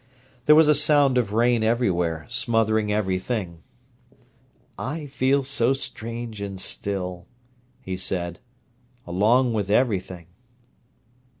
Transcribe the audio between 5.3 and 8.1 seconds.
so strange and still," he